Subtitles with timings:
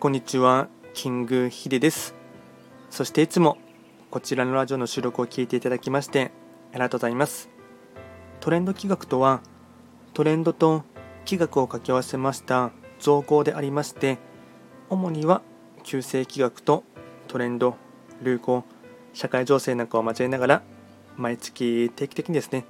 [0.00, 2.14] こんにちは、キングヒデです。
[2.88, 3.58] そしていつも
[4.12, 6.30] こちらのラジオの収録を聞いていただきまして
[6.70, 7.48] ありがとうございます。
[8.38, 9.40] トレンド企画とは、
[10.14, 10.84] トレンドと
[11.24, 12.70] 企画を掛け合わせました
[13.00, 14.18] 造語でありまして、
[14.88, 15.42] 主には
[15.82, 16.84] 旧世企画と
[17.26, 17.74] トレンド、
[18.22, 18.62] 流行、
[19.14, 20.62] 社会情勢なんかを交えながら、
[21.16, 22.66] 毎月定期的にですね、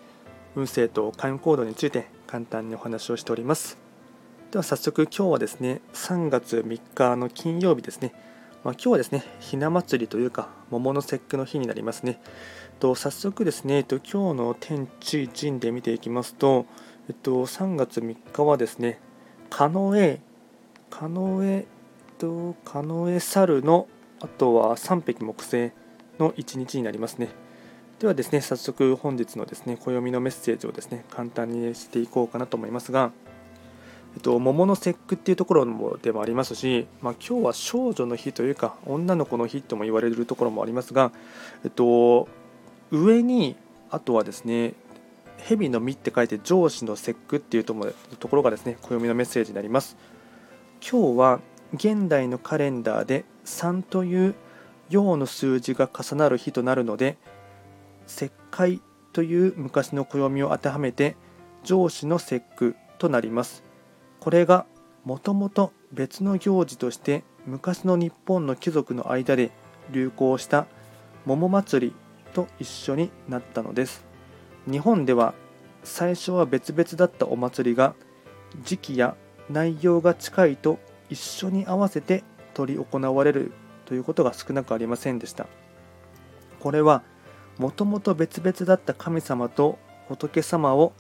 [0.57, 3.88] 運勢と開運行動について簡単にお話をしております。
[4.51, 8.15] では早速今日はですね、3月3日の金曜日ですね、
[8.65, 12.19] まあ、今日はですね、ひな祭りというか、桃の節句の日になりますね。
[12.81, 16.65] と早速ですね、えっと、今日の天地人で見ていきますと、
[17.11, 19.01] えっと、3月3日はですね、
[19.51, 20.23] カノエ、
[20.89, 21.67] カノエ、
[22.17, 23.87] と、カノエ猿の、
[24.21, 25.73] あとは3匹木星
[26.19, 27.29] の1日になりますね。
[27.99, 33.13] ではですね、早速本日のですね、暦のメッセージをですね、簡単にしていこうかなと思いますが、
[34.19, 41.13] えっと、桃の節句っていうところでもありますし、まあ、今日は少女の日というか女の子の日とも言われるところもありますが、
[41.65, 42.27] えっと、
[42.91, 43.55] 上に
[43.91, 44.75] あとはですね
[45.37, 47.87] 蛇の実って書いて上司の節句っていうとこ
[48.35, 49.97] ろがですね暦のメッセージになります。
[50.83, 51.41] 今日は
[51.73, 54.35] 現代のカレンダーで3という
[54.91, 57.19] 陽の数字が重なる日となるので
[58.09, 61.15] 石灰という昔の暦を当てはめて
[61.63, 63.68] 上司の節句となります。
[64.21, 64.67] これが
[65.05, 69.51] もともと別の行事として昔の日本の貴族の間で
[69.91, 70.67] 流行した
[71.25, 71.95] 桃祭り
[72.35, 74.05] と一緒になったのです。
[74.71, 75.35] 日本では
[75.83, 77.95] 最初は別々だったお祭りが
[78.65, 79.17] 時期や
[79.49, 82.23] 内容が近いと一緒に合わせて
[82.55, 83.53] 執り行われる
[83.87, 85.47] ということが少なくありませんでした。
[86.61, 87.03] これは
[87.57, 90.93] もともと別々だった神様と仏様を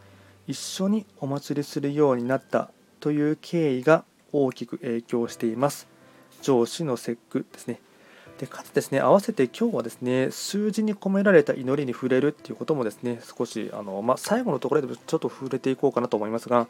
[0.47, 2.71] 一緒にお祭りするようになった
[3.01, 5.89] という経緯が大きく影響しています。
[6.43, 7.81] 上司の節句ですね。
[8.39, 16.69] でかつですね、合わせて今日はですね、数字に込められた祈りに触れるっていうこともですね、少しあの、まあ、最後のところでちょっと触れていこうかなと思いますが、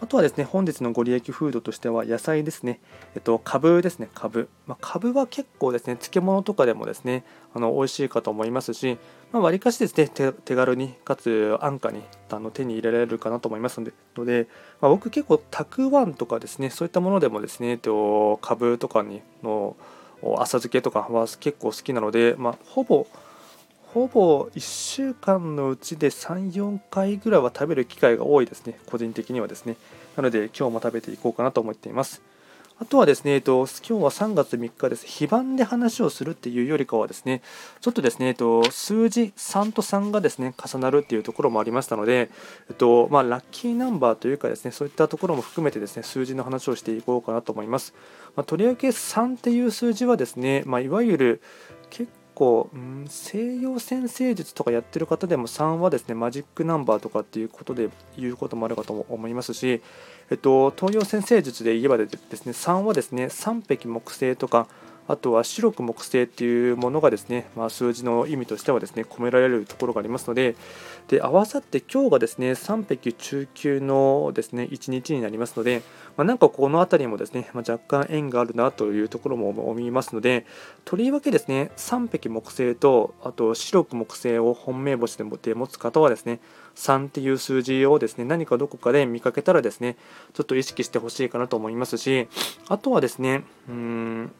[0.00, 2.80] あとはですね、本日のご利益フードとしては野菜ですね。
[3.14, 4.48] えっと、株ですね、株。
[4.66, 7.24] まあ、株は結構ですね、漬物とかでもですね、
[7.54, 8.98] あの美味しいかと思いますし、
[9.32, 14.48] まあ、割かしですね、手軽に、かつ安価にあの手に入れられるかなと思いますので、ので
[14.80, 19.76] まあ、僕結構たくあんとかですね、そういったものでもですね、えっと、株とかにの
[20.22, 23.06] 浅漬けとかは結構好きなので、まあ、ほぼ、
[23.94, 29.76] ほぼ1週間のうちで3、4回ぐらいは食べる機会が多いですね、個人的にはですね。
[30.16, 32.20] なので今日も食べていこうかなと思っています。
[32.80, 35.06] あとはですね、えっと、今日は3月3日です。
[35.06, 37.40] 非番で話をするっていうよりかはですね、
[37.80, 42.30] ちょっとですね、えっと、数字3と3がですね、重なるっていうところもありましたので、
[42.68, 47.94] えっと、まあ、ラッキーナンバーというかですね、そういったところも含めてですね、数字の話をしていこうかなと思います。
[48.34, 51.42] まあ、とりわけ3っていう数字はですね、まあ、いわゆる
[51.90, 59.82] 結構、うん、西洋先生術とかやってる方でも3はですねマジックナンバーとかっていうことで言うこともあるかと思いますし、
[60.30, 64.66] えっと、東洋先生術で言えばですね3はですね3匹木星とか
[65.06, 70.56] あとは白く木星っていうものがですね、まあ、数字の意味としてはですね込められるところがありますので
[71.08, 75.82] で合わさって今日がですね3匹中級のですね1日になりますので、
[76.16, 80.46] まあ、なんかこの辺りもですね、まあ、若干縁があるなというところも思いますので
[80.86, 86.40] とりわけですね3匹木星とあと白く木星を本命星で持つ方はですね
[86.76, 89.96] 3っていう数字をですね何かどこかで見かけたらですね
[90.32, 92.28] ちょっと意識してほしいかなと思いますし
[92.68, 94.32] あとはですねうん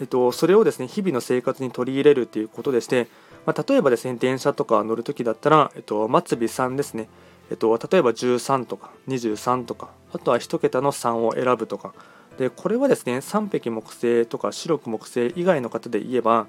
[0.00, 3.08] えっと、それをですね日々の生活に取り入れるということでして、
[3.46, 7.08] まあ、例えばですね電車とか乗るときだったら、えっと、末尾3ですね、
[7.50, 11.94] えっと、例えば13とか23とかあとは1桁の3を選ぶとか。
[12.38, 16.46] でこれはですね3匹木星とか白く木星以外の方で言えば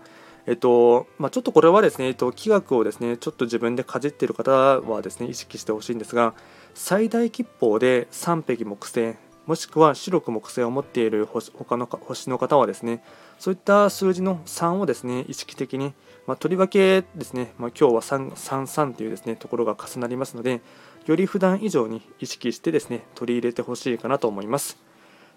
[0.47, 6.33] えっとまあ、ちょっとこれはですね、えっと、気学をですねちょっと自分でかじっている方はですね意識してほしいんですが
[6.73, 13.03] 最大吉報で3匹木星もしくは白く木星を持っている星他の星の方はですね
[13.39, 15.93] そういった数字の3をですね意識的に、
[16.25, 20.61] まあ、とりわけですね、まあ、今日は333というですねところが重なりますので
[21.05, 24.77] より普段以上に意識してですね取り入れてほしいかなと思います。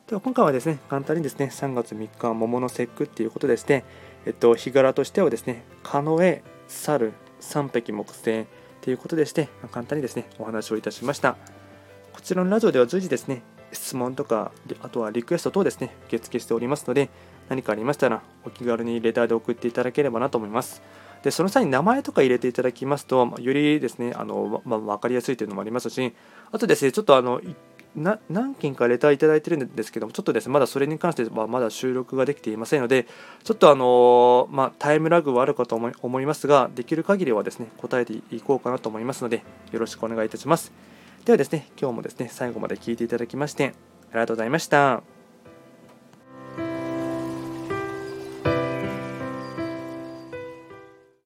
[0.09, 3.85] では今回はですね簡単にですね3月3日は桃の節句っていうことでして、
[4.27, 8.47] えっと、日柄としてはですねカノエ、猿、三匹木星
[8.81, 11.37] ということでして、簡単にですねお話をいたしました。
[12.13, 14.53] こちらのラジオでは随時ですね質問とか、
[14.83, 17.11] あとはリクエスト等ですね、受付しておりますので、
[17.49, 20.83] 何かありましたら、お気軽にレターで送っていただければなと思います。
[21.23, 26.15] で、その際に名前とか入れていただきますと、よりですね、あの、ま、分かりやすいというのもありますし、
[26.53, 27.41] あとですね、ちょっとあの、
[27.97, 33.07] な何件かレターいただいてるんですけども、ちょっとですね、まだそれに関してはまだ収録ができていませんので、
[33.43, 39.43] ちょっとあのまあ、タイムラグはあるかと思いますが、できる限りはですね、答えていこうかなと思いますので、
[39.73, 40.73] よろしくお願いいたします。
[41.25, 43.75] ではですね、今日もですね、最後まで聴いていただきまして、
[44.11, 45.20] ありがとうございました。